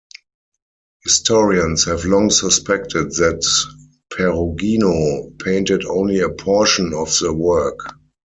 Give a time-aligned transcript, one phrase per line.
[1.03, 3.45] Historians have long suspected that
[4.09, 7.77] Perugino painted only a portion of the work.